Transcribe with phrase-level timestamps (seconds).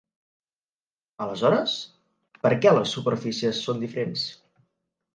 [1.25, 1.77] Aleshores,
[2.47, 4.29] per què les superfícies són diferents?